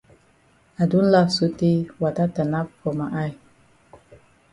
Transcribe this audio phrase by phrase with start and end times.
[0.81, 3.33] I don laf sotay wata tanap for ma eye.